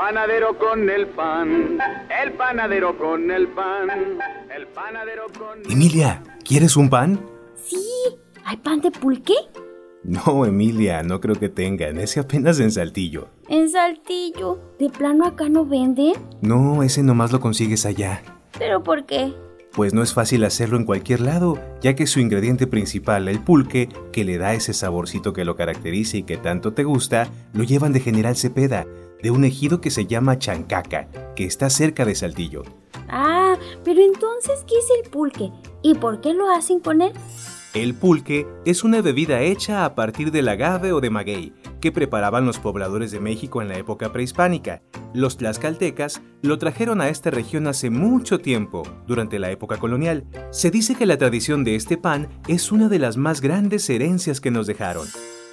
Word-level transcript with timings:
panadero 0.00 0.56
con 0.56 0.88
el 0.88 1.08
pan, 1.08 1.78
el 2.22 2.32
panadero 2.32 2.96
con 2.96 3.30
el 3.30 3.48
pan, 3.48 3.90
el 4.56 4.66
panadero 4.68 5.26
con... 5.38 5.70
Emilia, 5.70 6.22
¿quieres 6.42 6.74
un 6.78 6.88
pan? 6.88 7.20
Sí, 7.54 7.84
¿hay 8.46 8.56
pan 8.56 8.80
de 8.80 8.90
pulque? 8.90 9.34
No, 10.02 10.46
Emilia, 10.46 11.02
no 11.02 11.20
creo 11.20 11.34
que 11.34 11.50
tengan. 11.50 11.98
Ese 11.98 12.20
apenas 12.20 12.58
en 12.60 12.72
Saltillo. 12.72 13.28
En 13.50 13.68
Saltillo. 13.68 14.58
¿De 14.78 14.88
plano 14.88 15.26
acá 15.26 15.50
no 15.50 15.66
venden? 15.66 16.14
No, 16.40 16.82
ese 16.82 17.02
nomás 17.02 17.30
lo 17.30 17.40
consigues 17.40 17.84
allá. 17.84 18.22
¿Pero 18.58 18.82
por 18.82 19.04
qué? 19.04 19.34
Pues 19.72 19.94
no 19.94 20.02
es 20.02 20.12
fácil 20.12 20.44
hacerlo 20.44 20.76
en 20.76 20.84
cualquier 20.84 21.20
lado, 21.20 21.58
ya 21.80 21.94
que 21.94 22.08
su 22.08 22.18
ingrediente 22.18 22.66
principal, 22.66 23.28
el 23.28 23.40
pulque, 23.40 23.88
que 24.12 24.24
le 24.24 24.36
da 24.36 24.52
ese 24.52 24.72
saborcito 24.72 25.32
que 25.32 25.44
lo 25.44 25.54
caracteriza 25.54 26.16
y 26.16 26.24
que 26.24 26.36
tanto 26.36 26.72
te 26.72 26.82
gusta, 26.82 27.30
lo 27.52 27.62
llevan 27.62 27.92
de 27.92 28.00
General 28.00 28.36
Cepeda, 28.36 28.86
de 29.22 29.30
un 29.30 29.44
ejido 29.44 29.80
que 29.80 29.90
se 29.90 30.06
llama 30.06 30.38
Chancaca, 30.38 31.08
que 31.36 31.44
está 31.44 31.70
cerca 31.70 32.04
de 32.04 32.16
Saltillo. 32.16 32.62
Ah, 33.08 33.56
pero 33.84 34.00
entonces, 34.00 34.64
¿qué 34.66 34.74
es 34.76 34.86
el 35.02 35.10
pulque? 35.10 35.50
¿Y 35.82 35.94
por 35.94 36.20
qué 36.20 36.34
lo 36.34 36.50
hacen 36.50 36.80
con 36.80 37.00
él? 37.00 37.12
El 37.72 37.94
pulque 37.94 38.48
es 38.64 38.82
una 38.82 39.00
bebida 39.00 39.42
hecha 39.42 39.84
a 39.84 39.94
partir 39.94 40.32
del 40.32 40.48
agave 40.48 40.92
o 40.92 41.00
de 41.00 41.08
maguey 41.08 41.52
que 41.80 41.92
preparaban 41.92 42.44
los 42.44 42.58
pobladores 42.58 43.12
de 43.12 43.20
México 43.20 43.62
en 43.62 43.68
la 43.68 43.78
época 43.78 44.12
prehispánica. 44.12 44.82
Los 45.14 45.36
tlaxcaltecas 45.36 46.20
lo 46.42 46.58
trajeron 46.58 47.00
a 47.00 47.10
esta 47.10 47.30
región 47.30 47.68
hace 47.68 47.88
mucho 47.88 48.40
tiempo, 48.40 48.82
durante 49.06 49.38
la 49.38 49.52
época 49.52 49.76
colonial. 49.76 50.24
Se 50.50 50.72
dice 50.72 50.96
que 50.96 51.06
la 51.06 51.16
tradición 51.16 51.62
de 51.62 51.76
este 51.76 51.96
pan 51.96 52.28
es 52.48 52.72
una 52.72 52.88
de 52.88 52.98
las 52.98 53.16
más 53.16 53.40
grandes 53.40 53.88
herencias 53.88 54.40
que 54.40 54.50
nos 54.50 54.66
dejaron. 54.66 55.06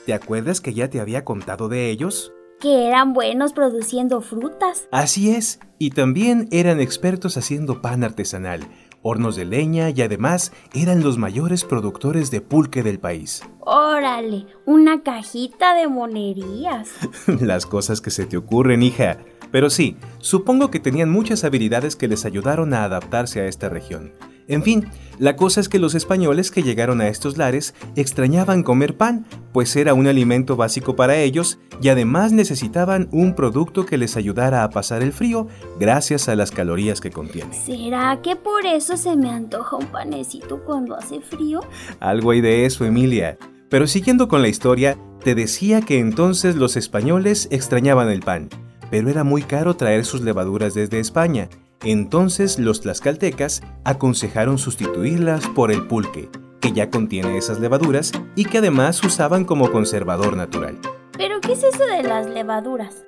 ¿Te 0.08 0.16
acuerdas 0.16 0.60
que 0.60 0.74
ya 0.74 0.90
te 0.90 1.00
había 1.00 1.24
contado 1.24 1.70
de 1.70 1.92
ellos? 1.92 2.34
Que 2.60 2.88
eran 2.88 3.14
buenos 3.14 3.54
produciendo 3.54 4.22
frutas. 4.22 4.88
Así 4.92 5.30
es, 5.30 5.60
y 5.78 5.92
también 5.92 6.48
eran 6.50 6.80
expertos 6.80 7.38
haciendo 7.38 7.80
pan 7.80 8.04
artesanal 8.04 8.68
hornos 9.08 9.36
de 9.36 9.46
leña 9.46 9.90
y 9.90 10.02
además 10.02 10.52
eran 10.74 11.02
los 11.02 11.18
mayores 11.18 11.64
productores 11.64 12.30
de 12.32 12.42
pulque 12.42 12.84
del 12.84 13.00
país. 13.00 13.44
Órale, 13.60 14.46
una 14.66 15.02
cajita 15.04 15.76
de 15.76 15.88
monerías. 15.88 16.90
Las 17.42 17.66
cosas 17.66 18.02
que 18.02 18.12
se 18.12 18.26
te 18.26 18.38
ocurren, 18.38 18.84
hija. 18.84 19.20
Pero 19.52 19.70
sí, 19.70 19.96
supongo 20.20 20.70
que 20.72 20.80
tenían 20.80 21.10
muchas 21.10 21.44
habilidades 21.44 21.96
que 21.96 22.08
les 22.08 22.26
ayudaron 22.26 22.74
a 22.74 22.84
adaptarse 22.84 23.40
a 23.40 23.48
esta 23.48 23.70
región. 23.70 24.14
En 24.48 24.64
fin, 24.64 24.88
la 25.20 25.36
cosa 25.36 25.60
es 25.60 25.68
que 25.68 25.80
los 25.80 25.94
españoles 25.94 26.52
que 26.52 26.64
llegaron 26.64 27.02
a 27.02 27.10
estos 27.10 27.38
lares 27.38 27.74
extrañaban 27.96 28.64
comer 28.64 28.96
pan, 28.96 29.26
pues 29.52 29.76
era 29.76 29.94
un 29.94 30.08
alimento 30.08 30.56
básico 30.56 30.96
para 30.96 31.18
ellos 31.18 31.60
y 31.82 31.90
además 31.90 32.32
necesitaban 32.32 33.10
un 33.12 33.36
producto 33.36 33.86
que 33.86 33.98
les 33.98 34.16
ayudara 34.16 34.64
a 34.64 34.70
pasar 34.70 35.02
el 35.02 35.12
frío 35.12 35.48
gracias 35.80 36.30
a 36.30 36.36
las 36.36 36.52
calorías 36.52 37.02
que 37.02 37.12
contiene. 37.12 37.54
¿Será 37.54 38.22
que 38.22 38.36
por 38.36 38.66
eso 38.66 38.96
se 38.96 39.16
me 39.18 39.30
antoja 39.30 39.76
un 39.76 39.88
panecito 39.88 40.64
cuando 40.64 40.96
hace 40.96 41.20
frío? 41.20 41.60
Algo 42.00 42.32
hay 42.32 42.42
de 42.42 42.66
eso, 42.66 42.86
Emilia. 42.86 43.38
Pero 43.70 43.86
siguiendo 43.86 44.30
con 44.30 44.42
la 44.42 44.48
historia, 44.48 44.98
te 45.24 45.36
decía 45.36 45.82
que 45.82 46.00
entonces 46.00 46.56
los 46.56 46.78
españoles 46.78 47.50
extrañaban 47.52 48.10
el 48.10 48.22
pan, 48.22 48.48
pero 48.90 49.10
era 49.10 49.26
muy 49.26 49.42
caro 49.42 49.76
traer 49.76 50.06
sus 50.06 50.22
levaduras 50.22 50.74
desde 50.74 51.00
España 51.00 51.50
entonces 51.84 52.60
los 52.60 52.82
tlaxcaltecas 52.82 53.62
aconsejaron 53.84 54.58
sustituirlas 54.58 55.48
por 55.50 55.72
el 55.72 55.88
pulque, 55.88 56.30
que 56.60 56.72
ya 56.72 56.90
contiene 56.90 57.38
esas 57.38 57.60
levaduras 57.60 58.12
y 58.36 58.46
que 58.46 58.60
además 58.60 59.04
usaban 59.04 59.46
como 59.46 59.72
conservador 59.72 60.36
natural. 60.36 60.80
¿Pero 61.18 61.40
qué 61.42 61.54
es 61.54 61.64
eso 61.64 61.86
de 61.86 62.04
las 62.04 62.28
levaduras? 62.28 63.06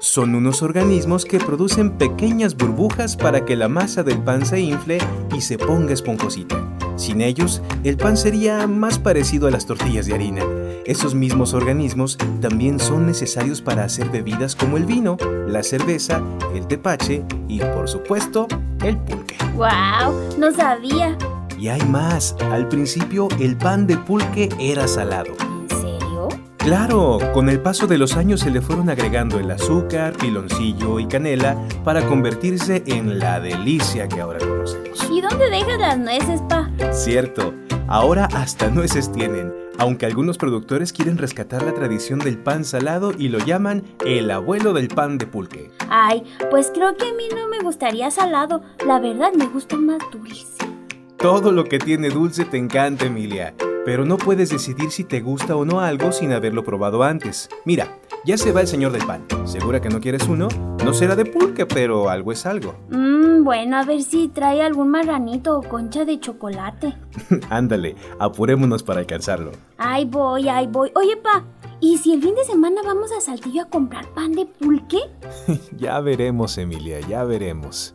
Son 0.00 0.34
unos 0.34 0.62
organismos 0.62 1.24
que 1.24 1.38
producen 1.38 1.96
pequeñas 1.96 2.56
burbujas 2.56 3.16
para 3.16 3.44
que 3.44 3.56
la 3.56 3.68
masa 3.68 4.02
del 4.02 4.22
pan 4.22 4.44
se 4.44 4.60
infle 4.60 4.98
y 5.34 5.40
se 5.40 5.56
ponga 5.56 5.94
esponjosita. 5.94 6.73
Sin 6.96 7.20
ellos, 7.20 7.62
el 7.82 7.96
pan 7.96 8.16
sería 8.16 8.66
más 8.66 8.98
parecido 8.98 9.48
a 9.48 9.50
las 9.50 9.66
tortillas 9.66 10.06
de 10.06 10.14
harina. 10.14 10.42
Esos 10.86 11.14
mismos 11.14 11.54
organismos 11.54 12.18
también 12.40 12.78
son 12.78 13.06
necesarios 13.06 13.60
para 13.60 13.84
hacer 13.84 14.10
bebidas 14.10 14.54
como 14.54 14.76
el 14.76 14.84
vino, 14.84 15.16
la 15.48 15.62
cerveza, 15.62 16.22
el 16.54 16.66
tepache 16.66 17.24
y, 17.48 17.60
por 17.60 17.88
supuesto, 17.88 18.46
el 18.82 18.98
pulque. 18.98 19.36
¡Wow! 19.56 20.38
No 20.38 20.52
sabía. 20.52 21.16
Y 21.58 21.68
hay 21.68 21.82
más. 21.86 22.36
Al 22.50 22.68
principio, 22.68 23.28
el 23.40 23.56
pan 23.56 23.86
de 23.86 23.96
pulque 23.96 24.50
era 24.58 24.86
salado. 24.86 25.32
Claro, 26.64 27.18
con 27.34 27.50
el 27.50 27.60
paso 27.60 27.86
de 27.86 27.98
los 27.98 28.16
años 28.16 28.40
se 28.40 28.50
le 28.50 28.62
fueron 28.62 28.88
agregando 28.88 29.38
el 29.38 29.50
azúcar, 29.50 30.14
piloncillo 30.16 30.98
y 30.98 31.06
canela 31.06 31.58
para 31.84 32.06
convertirse 32.06 32.82
en 32.86 33.18
la 33.18 33.38
delicia 33.38 34.08
que 34.08 34.22
ahora 34.22 34.38
conocemos. 34.38 35.06
¿Y 35.10 35.20
dónde 35.20 35.50
dejan 35.50 35.82
las 35.82 35.98
nueces, 35.98 36.40
pa? 36.48 36.70
Cierto, 36.90 37.52
ahora 37.86 38.30
hasta 38.32 38.70
nueces 38.70 39.12
tienen, 39.12 39.52
aunque 39.76 40.06
algunos 40.06 40.38
productores 40.38 40.94
quieren 40.94 41.18
rescatar 41.18 41.62
la 41.62 41.74
tradición 41.74 42.18
del 42.18 42.38
pan 42.38 42.64
salado 42.64 43.12
y 43.12 43.28
lo 43.28 43.40
llaman 43.40 43.84
el 44.06 44.30
abuelo 44.30 44.72
del 44.72 44.88
pan 44.88 45.18
de 45.18 45.26
pulque. 45.26 45.70
Ay, 45.90 46.22
pues 46.50 46.70
creo 46.74 46.96
que 46.96 47.04
a 47.04 47.12
mí 47.12 47.28
no 47.30 47.46
me 47.46 47.60
gustaría 47.60 48.10
salado, 48.10 48.62
la 48.86 49.00
verdad 49.00 49.34
me 49.36 49.48
gusta 49.48 49.76
más 49.76 49.98
dulce. 50.10 50.64
Todo 51.18 51.52
lo 51.52 51.64
que 51.64 51.78
tiene 51.78 52.08
dulce 52.08 52.46
te 52.46 52.56
encanta, 52.56 53.04
Emilia. 53.04 53.52
Pero 53.84 54.06
no 54.06 54.16
puedes 54.16 54.48
decidir 54.48 54.90
si 54.90 55.04
te 55.04 55.20
gusta 55.20 55.56
o 55.56 55.66
no 55.66 55.80
algo 55.80 56.10
sin 56.10 56.32
haberlo 56.32 56.64
probado 56.64 57.02
antes. 57.02 57.50
Mira, 57.66 57.98
ya 58.24 58.38
se 58.38 58.50
va 58.50 58.62
el 58.62 58.66
señor 58.66 58.92
del 58.92 59.06
pan. 59.06 59.26
¿Segura 59.44 59.82
que 59.82 59.90
no 59.90 60.00
quieres 60.00 60.26
uno? 60.26 60.48
No 60.82 60.94
será 60.94 61.16
de 61.16 61.26
pulque, 61.26 61.66
pero 61.66 62.08
algo 62.08 62.32
es 62.32 62.46
algo. 62.46 62.74
Mmm, 62.88 63.44
bueno, 63.44 63.76
a 63.76 63.84
ver 63.84 64.02
si 64.02 64.28
trae 64.28 64.62
algún 64.62 64.88
marranito 64.88 65.58
o 65.58 65.62
concha 65.62 66.06
de 66.06 66.18
chocolate. 66.18 66.94
Ándale, 67.50 67.94
apurémonos 68.18 68.82
para 68.82 69.00
alcanzarlo. 69.00 69.52
Ay, 69.76 70.06
voy, 70.06 70.48
ay, 70.48 70.66
voy. 70.66 70.90
Oye, 70.94 71.18
pa, 71.18 71.44
¿y 71.80 71.98
si 71.98 72.14
el 72.14 72.22
fin 72.22 72.34
de 72.34 72.44
semana 72.44 72.80
vamos 72.82 73.12
a 73.12 73.20
Saltillo 73.20 73.62
a 73.62 73.68
comprar 73.68 74.06
pan 74.14 74.32
de 74.32 74.46
pulque? 74.46 75.00
ya 75.76 76.00
veremos, 76.00 76.56
Emilia, 76.56 77.00
ya 77.00 77.24
veremos. 77.24 77.94